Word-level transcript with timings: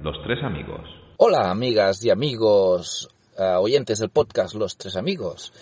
Los 0.00 0.16
Tres 0.22 0.42
Amigos. 0.44 0.88
Hola 1.16 1.50
amigas 1.50 2.04
y 2.04 2.10
amigos, 2.10 3.08
uh, 3.38 3.58
oyentes 3.60 3.98
del 3.98 4.10
podcast 4.10 4.54
Los 4.54 4.76
Tres 4.76 4.96
Amigos. 4.96 5.52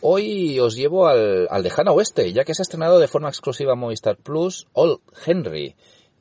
Hoy 0.00 0.60
os 0.60 0.76
llevo 0.76 1.08
al, 1.08 1.48
al 1.50 1.62
lejano 1.62 1.92
oeste, 1.92 2.32
ya 2.32 2.44
que 2.44 2.54
se 2.54 2.60
ha 2.60 2.64
estrenado 2.64 2.98
de 2.98 3.08
forma 3.08 3.28
exclusiva 3.28 3.74
Movistar 3.74 4.16
Plus 4.16 4.66
All 4.74 5.00
Henry. 5.24 5.74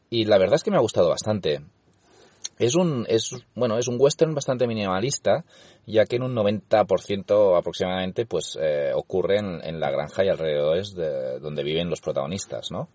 Y 0.09 0.26
la 0.26 0.38
verdad 0.38 0.55
es 0.55 0.63
que 0.63 0.72
me 0.72 0.77
ha 0.77 0.81
gustado 0.81 1.09
bastante. 1.09 1.62
Es 2.58 2.76
un, 2.76 3.05
es, 3.09 3.36
bueno, 3.53 3.78
es 3.78 3.88
un 3.88 3.98
western 4.00 4.34
bastante 4.34 4.66
minimalista, 4.66 5.44
ya 5.86 6.05
que 6.05 6.16
en 6.16 6.23
un 6.23 6.36
90% 6.36 7.58
aproximadamente, 7.58 8.25
pues, 8.25 8.58
eh, 8.59 8.91
ocurre 8.95 9.39
en, 9.39 9.59
en, 9.64 9.80
la 9.80 9.91
granja 9.91 10.23
y 10.23 10.30
alrededores 10.30 10.95
de 10.95 11.39
donde 11.39 11.64
viven 11.64 11.89
los 11.89 12.02
protagonistas, 12.02 12.72
¿no? 12.72 12.88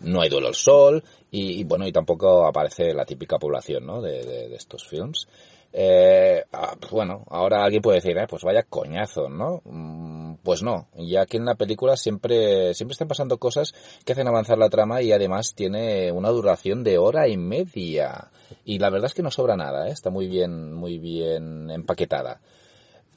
No 0.00 0.20
hay 0.20 0.28
duelo 0.28 0.48
al 0.48 0.54
sol 0.54 1.02
y, 1.30 1.64
bueno, 1.64 1.86
y 1.86 1.92
tampoco 1.92 2.46
aparece 2.46 2.92
la 2.94 3.04
típica 3.04 3.38
población, 3.38 3.86
¿no? 3.86 4.00
De, 4.00 4.24
de, 4.24 4.54
estos 4.54 4.86
films. 4.86 5.26
Eh, 5.72 6.44
bueno, 6.90 7.24
ahora 7.28 7.62
alguien 7.64 7.82
puede 7.82 7.96
decir, 7.96 8.16
eh, 8.16 8.26
pues 8.28 8.42
vaya 8.42 8.62
coñazo, 8.62 9.28
¿no? 9.28 9.60
Mm, 9.64 10.36
pues 10.42 10.62
no, 10.62 10.88
ya 10.96 11.26
que 11.26 11.36
en 11.36 11.44
la 11.44 11.54
película 11.54 11.96
siempre, 11.96 12.72
siempre 12.72 12.92
están 12.92 13.08
pasando 13.08 13.38
cosas 13.38 13.74
que 14.04 14.12
hacen 14.12 14.28
avanzar 14.28 14.56
la 14.58 14.70
trama 14.70 15.02
y 15.02 15.12
además 15.12 15.54
tiene 15.54 16.12
una 16.12 16.30
duración 16.30 16.82
de 16.82 16.98
hora 16.98 17.28
y 17.28 17.36
media. 17.36 18.30
Y 18.64 18.78
la 18.78 18.90
verdad 18.90 19.08
es 19.08 19.14
que 19.14 19.22
no 19.22 19.30
sobra 19.30 19.56
nada, 19.56 19.88
¿eh? 19.88 19.92
está 19.92 20.08
muy 20.08 20.28
bien, 20.28 20.72
muy 20.72 20.98
bien 20.98 21.70
empaquetada. 21.70 22.40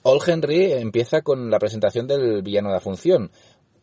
All 0.01 0.19
Henry 0.25 0.71
empieza 0.73 1.21
con 1.21 1.49
la 1.51 1.59
presentación 1.59 2.07
del 2.07 2.41
villano 2.41 2.69
de 2.69 2.75
la 2.75 2.79
función, 2.79 3.31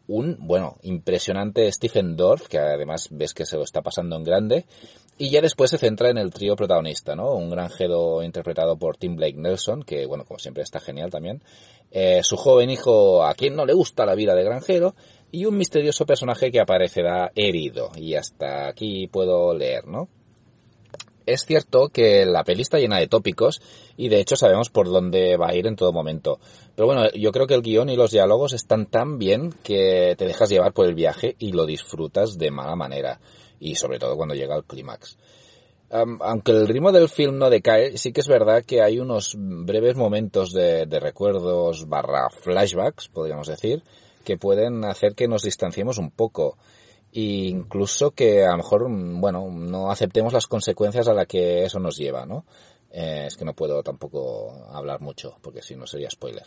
un, 0.09 0.37
bueno, 0.41 0.77
impresionante 0.83 1.71
Stephen 1.73 2.17
Dorff, 2.17 2.49
que 2.49 2.59
además 2.59 3.09
ves 3.11 3.35
que 3.35 3.47
se 3.47 3.57
lo 3.57 3.65
está 3.65 3.83
pasando 3.83 4.17
en 4.17 4.25
grande, 4.25 4.67
y 5.19 5.31
ya 5.31 5.41
después 5.41 5.71
se 5.71 5.79
centra 5.79 6.11
en 6.11 6.19
el 6.19 6.33
trío 6.33 6.57
protagonista, 6.57 7.17
¿no? 7.17 7.33
Un 7.33 7.51
granjero 7.51 8.23
interpretado 8.23 8.77
por 8.77 8.97
Tim 8.97 9.17
Blake 9.17 9.37
Nelson, 9.37 9.83
que, 9.83 10.07
bueno, 10.07 10.25
como 10.25 10.39
siempre 10.39 10.63
está 10.63 10.79
genial 10.79 11.11
también, 11.11 11.43
eh, 11.91 12.21
su 12.23 12.37
joven 12.37 12.71
hijo, 12.71 13.25
a 13.25 13.35
quien 13.35 13.57
no 13.57 13.65
le 13.65 13.73
gusta 13.73 14.07
la 14.07 14.15
vida 14.15 14.35
de 14.35 14.45
granjero, 14.45 14.95
y 15.33 15.45
un 15.45 15.57
misterioso 15.57 16.07
personaje 16.07 16.53
que 16.53 16.61
aparecerá 16.61 17.33
herido, 17.35 17.91
y 17.97 18.15
hasta 18.15 18.69
aquí 18.69 19.07
puedo 19.09 19.55
leer, 19.55 19.87
¿no? 19.87 20.09
Es 21.27 21.45
cierto 21.45 21.89
que 21.89 22.25
la 22.25 22.45
peli 22.45 22.63
está 22.63 22.79
llena 22.79 22.99
de 22.99 23.09
tópicos 23.09 23.61
y 23.97 24.09
de 24.09 24.21
hecho 24.21 24.37
sabemos 24.37 24.71
por 24.71 24.89
dónde 24.89 25.37
va 25.37 25.49
a 25.49 25.55
ir 25.55 25.67
en 25.67 25.77
todo 25.77 25.93
momento. 25.93 26.39
Pero 26.75 26.87
bueno, 26.87 27.11
yo 27.11 27.33
creo 27.33 27.47
que 27.47 27.55
el 27.55 27.63
guion 27.63 27.89
y 27.89 27.97
los 27.97 28.13
diálogos 28.13 28.53
están 28.53 28.87
tan 28.87 29.19
bien 29.19 29.53
que 29.63 30.15
te 30.17 30.27
dejas 30.27 30.49
llevar 30.49 30.73
por 30.73 30.87
el 30.87 30.95
viaje 30.95 31.35
y 31.39 31.53
lo 31.53 31.67
disfrutas 31.67 32.39
de 32.39 32.51
mala 32.51 32.77
manera. 32.77 33.21
Y 33.59 33.75
sobre 33.75 33.99
todo 33.99 34.17
cuando 34.17 34.35
llega 34.35 34.55
al 34.55 34.65
clímax. 34.65 35.19
Aunque 35.91 36.53
el 36.53 36.67
ritmo 36.67 36.91
del 36.91 37.09
film 37.09 37.39
no 37.39 37.49
decae, 37.49 37.97
sí 37.97 38.13
que 38.13 38.21
es 38.21 38.29
verdad 38.29 38.65
que 38.65 38.83
hay 38.83 38.99
unos 38.99 39.35
breves 39.37 39.97
momentos 39.97 40.53
de, 40.53 40.87
de 40.87 41.01
recuerdos 41.01 41.89
barra 41.89 42.29
flashbacks, 42.29 43.09
podríamos 43.09 43.47
decir, 43.47 43.83
que 44.25 44.37
pueden 44.37 44.85
hacer 44.85 45.15
que 45.15 45.29
nos 45.29 45.43
distanciemos 45.43 45.99
un 45.99 46.11
poco 46.11 46.59
incluso 47.17 48.11
que 48.11 48.45
a 48.45 48.51
lo 48.51 48.59
mejor, 48.59 48.87
bueno, 48.89 49.51
no 49.51 49.91
aceptemos 49.91 50.33
las 50.33 50.47
consecuencias 50.47 51.09
a 51.09 51.15
las 51.15 51.27
que 51.27 51.65
eso 51.65 51.79
nos 51.79 51.97
lleva, 51.97 52.27
¿no? 52.27 52.45
Eh, 52.91 53.25
es 53.27 53.37
que 53.37 53.45
no 53.45 53.55
puedo 53.55 53.83
tampoco 53.83 54.69
hablar 54.73 55.01
mucho, 55.01 55.37
porque 55.43 55.63
si 55.63 55.77
no 55.77 55.87
sería 55.87 56.11
spoiler. 56.11 56.45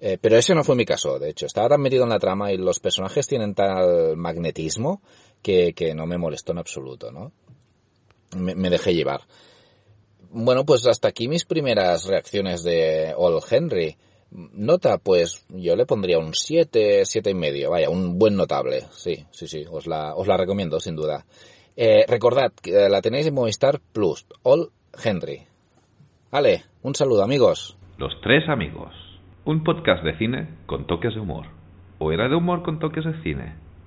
Eh, 0.00 0.18
pero 0.20 0.36
ese 0.36 0.54
no 0.54 0.64
fue 0.64 0.76
mi 0.76 0.84
caso, 0.84 1.18
de 1.18 1.30
hecho. 1.30 1.46
Estaba 1.46 1.68
tan 1.68 1.80
metido 1.80 2.04
en 2.04 2.10
la 2.10 2.18
trama 2.18 2.52
y 2.52 2.56
los 2.56 2.80
personajes 2.80 3.26
tienen 3.26 3.54
tal 3.54 4.16
magnetismo 4.16 5.00
que, 5.42 5.72
que 5.74 5.94
no 5.94 6.06
me 6.06 6.18
molestó 6.18 6.52
en 6.52 6.58
absoluto, 6.58 7.12
¿no? 7.12 7.32
Me, 8.36 8.54
me, 8.54 8.70
dejé 8.70 8.94
llevar. 8.94 9.22
Bueno, 10.30 10.66
pues 10.66 10.84
hasta 10.86 11.08
aquí 11.08 11.28
mis 11.28 11.44
primeras 11.44 12.06
reacciones 12.06 12.64
de 12.64 13.14
All 13.16 13.40
Henry. 13.48 13.96
Nota, 14.34 14.98
pues 14.98 15.46
yo 15.48 15.76
le 15.76 15.86
pondría 15.86 16.18
un 16.18 16.34
7, 16.34 17.04
siete 17.04 17.30
y 17.30 17.34
medio, 17.34 17.70
vaya, 17.70 17.88
un 17.88 18.18
buen 18.18 18.34
notable, 18.34 18.82
sí, 18.90 19.24
sí, 19.30 19.46
sí, 19.46 19.64
os 19.70 19.86
la, 19.86 20.14
os 20.14 20.26
la 20.26 20.36
recomiendo 20.36 20.80
sin 20.80 20.96
duda. 20.96 21.24
Eh, 21.76 22.04
recordad, 22.08 22.52
que 22.60 22.88
la 22.88 23.00
tenéis 23.00 23.28
en 23.28 23.34
Movistar 23.34 23.80
Plus, 23.92 24.26
All 24.42 24.70
Henry. 25.04 25.42
Vale, 26.32 26.64
un 26.82 26.96
saludo 26.96 27.22
amigos. 27.22 27.76
Los 27.96 28.12
tres 28.22 28.48
amigos, 28.48 28.92
un 29.44 29.62
podcast 29.62 30.02
de 30.02 30.18
cine 30.18 30.48
con 30.66 30.86
toques 30.88 31.14
de 31.14 31.20
humor. 31.20 31.46
¿O 31.98 32.10
era 32.10 32.28
de 32.28 32.34
humor 32.34 32.64
con 32.64 32.80
toques 32.80 33.04
de 33.04 33.22
cine? 33.22 33.54